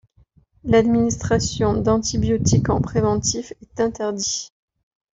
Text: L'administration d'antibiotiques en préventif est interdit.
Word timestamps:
L'administration 0.63 1.75
d'antibiotiques 1.79 2.71
en 2.71 2.81
préventif 2.81 3.53
est 3.61 3.79
interdit. 3.79 4.49